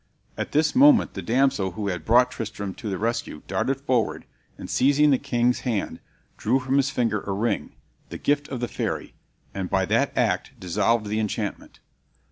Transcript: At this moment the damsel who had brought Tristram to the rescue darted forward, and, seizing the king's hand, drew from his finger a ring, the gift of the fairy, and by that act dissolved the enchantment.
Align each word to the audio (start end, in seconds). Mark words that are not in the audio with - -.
At 0.35 0.51
this 0.51 0.75
moment 0.75 1.13
the 1.13 1.21
damsel 1.21 1.73
who 1.73 1.89
had 1.89 2.05
brought 2.05 2.31
Tristram 2.31 2.73
to 2.73 2.89
the 2.89 2.97
rescue 2.97 3.43
darted 3.45 3.79
forward, 3.81 4.25
and, 4.57 4.67
seizing 4.67 5.11
the 5.11 5.19
king's 5.19 5.59
hand, 5.59 5.99
drew 6.37 6.59
from 6.59 6.77
his 6.77 6.89
finger 6.89 7.21
a 7.21 7.31
ring, 7.33 7.73
the 8.09 8.17
gift 8.17 8.47
of 8.47 8.61
the 8.61 8.67
fairy, 8.67 9.13
and 9.53 9.69
by 9.69 9.85
that 9.85 10.17
act 10.17 10.59
dissolved 10.59 11.05
the 11.05 11.19
enchantment. 11.19 11.81